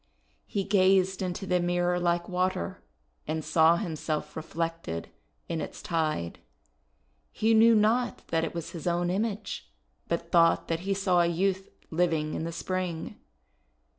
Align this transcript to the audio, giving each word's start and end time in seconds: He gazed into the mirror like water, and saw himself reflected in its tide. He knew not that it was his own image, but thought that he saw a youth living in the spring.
He 0.47 0.63
gazed 0.63 1.21
into 1.21 1.45
the 1.45 1.59
mirror 1.59 1.99
like 1.99 2.27
water, 2.27 2.83
and 3.27 3.45
saw 3.45 3.75
himself 3.75 4.35
reflected 4.35 5.09
in 5.47 5.61
its 5.61 5.79
tide. 5.79 6.39
He 7.31 7.53
knew 7.53 7.75
not 7.75 8.25
that 8.29 8.43
it 8.43 8.55
was 8.55 8.71
his 8.71 8.87
own 8.87 9.11
image, 9.11 9.71
but 10.07 10.31
thought 10.31 10.67
that 10.69 10.79
he 10.79 10.95
saw 10.95 11.21
a 11.21 11.27
youth 11.27 11.69
living 11.91 12.33
in 12.33 12.45
the 12.45 12.51
spring. 12.51 13.17